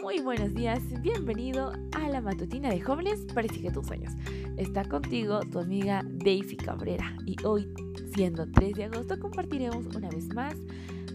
[0.00, 4.12] Muy buenos días, bienvenido a la matutina de jóvenes Persigue tus sueños.
[4.56, 7.68] Está contigo tu amiga Daisy Cabrera y hoy,
[8.14, 10.54] siendo 3 de agosto, compartiremos una vez más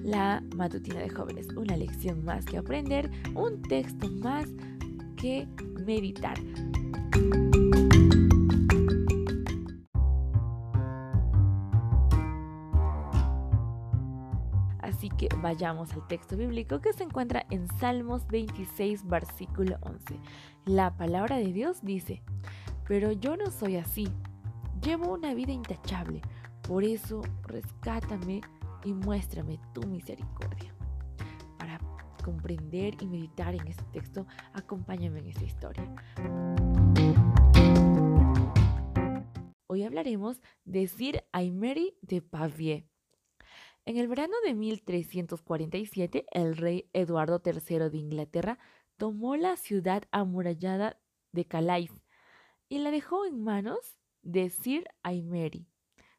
[0.04, 4.50] la matutina de jóvenes, una lección más que aprender, un texto más
[5.16, 5.48] que
[5.86, 6.38] meditar.
[15.18, 20.20] Que vayamos al texto bíblico que se encuentra en Salmos 26, versículo 11.
[20.66, 22.22] La palabra de Dios dice,
[22.88, 24.08] pero yo no soy así,
[24.82, 26.22] llevo una vida intachable,
[26.62, 28.42] por eso rescátame
[28.84, 30.74] y muéstrame tu misericordia.
[31.58, 31.80] Para
[32.24, 35.96] comprender y meditar en este texto, acompáñame en esta historia.
[39.68, 42.88] Hoy hablaremos de Sir Aymery de Pavie.
[43.88, 48.58] En el verano de 1347, el rey Eduardo III de Inglaterra
[48.98, 51.00] tomó la ciudad amurallada
[51.34, 51.92] de Calais
[52.68, 55.68] y la dejó en manos de Sir Aymery,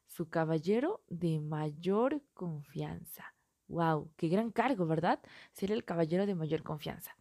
[0.05, 3.35] su caballero de mayor confianza.
[3.67, 4.13] ¡Wow!
[4.15, 5.19] ¡Qué gran cargo, ¿verdad?
[5.51, 7.17] Ser el caballero de mayor confianza.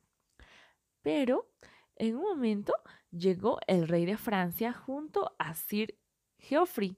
[1.02, 1.50] Pero
[1.96, 2.72] en un momento
[3.10, 5.98] llegó el rey de Francia junto a Sir
[6.38, 6.96] Geoffrey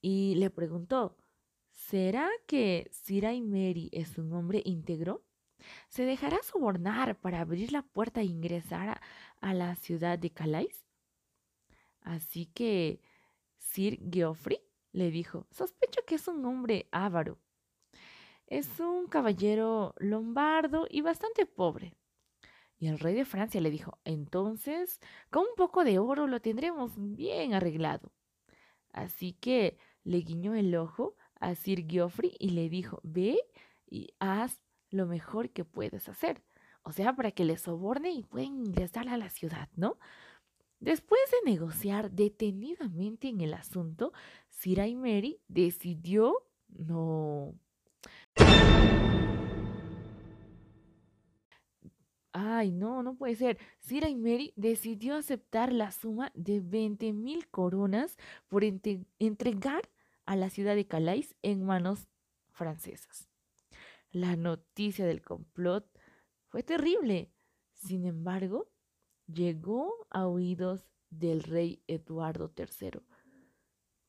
[0.00, 1.16] y le preguntó,
[1.88, 5.24] ¿Será que Sir Aymery es un hombre íntegro?
[5.88, 9.00] ¿Se dejará sobornar para abrir la puerta e ingresar a,
[9.40, 10.86] a la ciudad de Calais?
[12.00, 13.00] Así que
[13.58, 14.60] Sir Geoffrey
[14.92, 17.38] le dijo, sospecho que es un hombre avaro.
[18.46, 21.94] Es un caballero lombardo y bastante pobre.
[22.78, 26.92] Y el rey de Francia le dijo, entonces, con un poco de oro lo tendremos
[26.96, 28.12] bien arreglado.
[28.92, 33.38] Así que le guiñó el ojo a Sir Geoffrey y le dijo, ve
[33.90, 36.42] y haz lo mejor que puedes hacer.
[36.82, 39.98] O sea, para que le soborne y puedan ingresar a la ciudad, ¿no?
[40.80, 44.12] Después de negociar detenidamente en el asunto,
[44.48, 47.54] Sir Aymery decidió no...
[52.34, 53.58] Ay, no, no puede ser.
[53.80, 58.16] Sir Aymery decidió aceptar la suma de 20 mil coronas
[58.48, 59.82] por entregar
[60.26, 62.08] a la ciudad de Calais en manos
[62.50, 63.28] francesas.
[64.10, 65.88] La noticia del complot
[66.48, 67.32] fue terrible.
[67.72, 68.70] Sin embargo,
[69.26, 73.00] llegó a oídos del rey Eduardo III,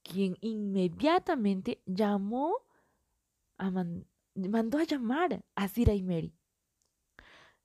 [0.03, 2.53] quien inmediatamente llamó
[3.57, 3.71] a
[4.35, 6.35] mandó a llamar a Sir Aymery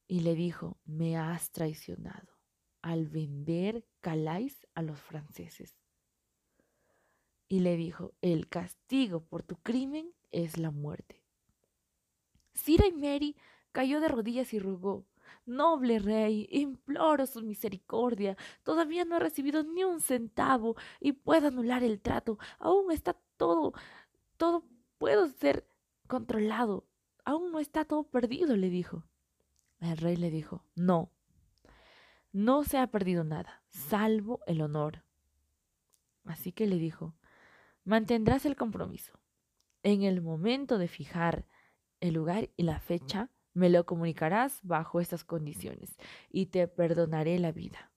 [0.06, 2.38] y le dijo, me has traicionado
[2.82, 5.77] al vender Calais a los franceses
[7.48, 11.22] y le dijo, el castigo por tu crimen es la muerte.
[12.54, 13.36] Sira y Mary
[13.72, 15.06] cayó de rodillas y rogó,
[15.46, 18.36] Noble rey, imploro su misericordia.
[18.62, 22.38] Todavía no he recibido ni un centavo y puedo anular el trato.
[22.58, 23.72] Aún está todo,
[24.36, 24.64] todo
[24.98, 25.66] puedo ser
[26.06, 26.86] controlado.
[27.24, 29.04] Aún no está todo perdido, le dijo.
[29.80, 31.12] El rey le dijo, no,
[32.32, 35.04] no se ha perdido nada, salvo el honor.
[36.24, 37.14] Así que le dijo,
[37.88, 39.18] Mantendrás el compromiso.
[39.82, 41.46] En el momento de fijar
[42.00, 45.96] el lugar y la fecha, me lo comunicarás bajo estas condiciones
[46.28, 47.90] y te perdonaré la vida.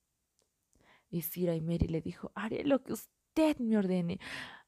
[1.10, 4.22] Y Sira y Mary le dijo, haré lo que usted me ordene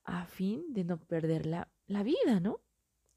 [0.04, 2.60] a fin de no perder la, la vida, ¿no?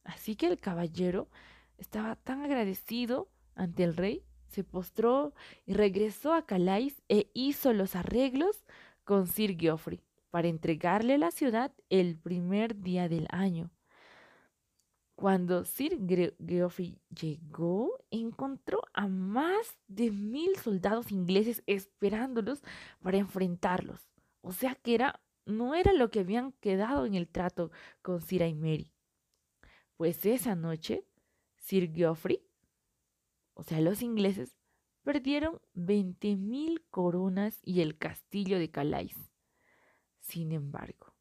[0.04, 1.28] Así que el caballero
[1.76, 5.34] estaba tan agradecido ante el rey, se postró
[5.64, 8.64] y regresó a Calais e hizo los arreglos
[9.02, 10.05] con Sir Geoffrey
[10.36, 13.70] para entregarle la ciudad el primer día del año.
[15.14, 15.98] Cuando Sir
[16.46, 22.62] Geoffrey llegó, encontró a más de mil soldados ingleses esperándolos
[23.00, 24.10] para enfrentarlos.
[24.42, 27.70] O sea que era, no era lo que habían quedado en el trato
[28.02, 28.92] con Sir Aymery.
[29.96, 31.06] Pues esa noche,
[31.56, 32.46] Sir Geoffrey,
[33.54, 34.54] o sea, los ingleses,
[35.02, 39.16] perdieron veinte mil coronas y el castillo de Calais.
[40.26, 41.14] Sin embargo,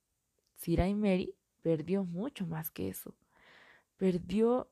[0.55, 3.13] Sir Mary perdió mucho más que eso.
[3.97, 4.67] Perdió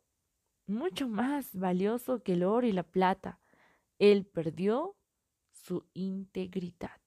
[0.66, 3.40] mucho más valioso que el oro y la plata.
[4.00, 4.96] Él perdió
[5.52, 7.00] su integridad.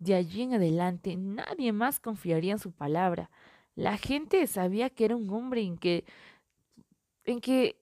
[0.00, 3.30] De allí en adelante nadie más confiaría en su palabra.
[3.76, 6.04] La gente sabía que era un hombre en que
[7.24, 7.80] en que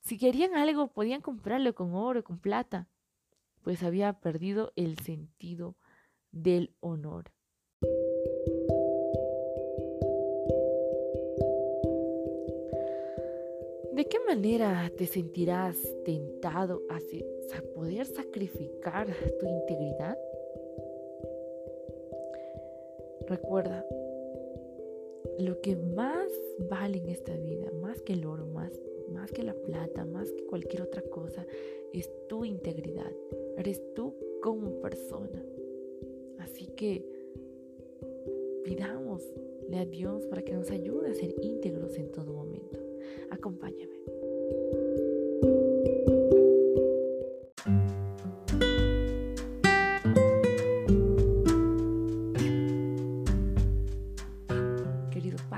[0.00, 2.88] si querían algo podían comprarlo con oro, con plata,
[3.62, 5.76] pues había perdido el sentido
[6.32, 7.32] del honor.
[13.98, 17.00] ¿De qué manera te sentirás tentado a
[17.74, 19.08] poder sacrificar
[19.40, 20.16] tu integridad?
[23.26, 23.84] Recuerda,
[25.40, 26.30] lo que más
[26.70, 28.70] vale en esta vida, más que el oro, más,
[29.10, 31.44] más que la plata, más que cualquier otra cosa,
[31.92, 33.10] es tu integridad.
[33.56, 35.44] Eres tú como persona.
[36.38, 37.04] Así que
[38.62, 41.77] pidámosle a Dios para que nos ayude a ser íntegros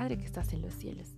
[0.01, 1.15] Padre que estás en los cielos,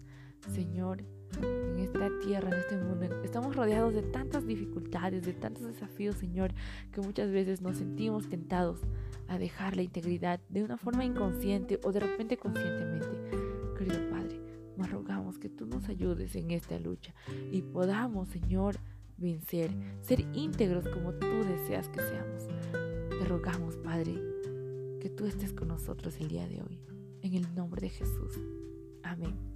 [0.52, 1.06] Señor,
[1.42, 6.54] en esta tierra, en este mundo, estamos rodeados de tantas dificultades, de tantos desafíos, Señor,
[6.92, 8.82] que muchas veces nos sentimos tentados
[9.30, 13.08] a dejar la integridad de una forma inconsciente o de repente conscientemente.
[13.78, 14.42] Querido Padre,
[14.76, 17.16] nos rogamos que tú nos ayudes en esta lucha
[17.54, 18.76] y podamos, Señor,
[19.16, 19.72] vencer,
[20.02, 22.48] ser íntegros como tú deseas que seamos.
[23.18, 24.20] Te rogamos, Padre,
[25.00, 26.82] que tú estés con nosotros el día de hoy.
[27.22, 28.38] En el nombre de Jesús.
[29.04, 29.54] Amén.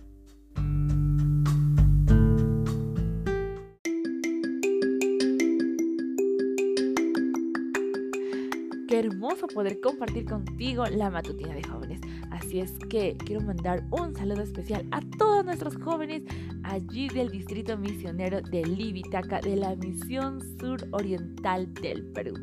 [8.88, 12.00] Qué hermoso poder compartir contigo la matutina de jóvenes.
[12.32, 16.24] Así es que quiero mandar un saludo especial a todos nuestros jóvenes
[16.64, 22.36] allí del Distrito Misionero de Libitaca de la Misión Sur Oriental del Perú.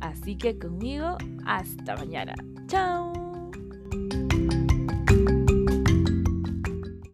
[0.00, 1.16] Así que conmigo,
[1.46, 2.34] hasta mañana.
[2.66, 3.15] Chao.